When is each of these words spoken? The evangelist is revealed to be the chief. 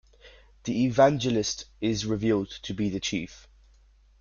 The 0.63 0.85
evangelist 0.85 1.65
is 1.79 2.07
revealed 2.07 2.49
to 2.63 2.73
be 2.73 2.89
the 2.89 2.99
chief. 2.99 3.47